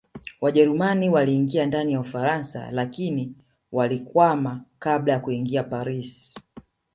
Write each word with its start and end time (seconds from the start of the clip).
Wajerumani 0.41 1.09
waliingia 1.09 1.65
ndani 1.65 1.93
ya 1.93 1.99
Ufaransa 1.99 2.71
lakini 2.71 3.33
walikwama 3.71 4.61
kabla 4.79 5.13
ya 5.13 5.19
kuingia 5.19 5.63
Paris 5.63 6.35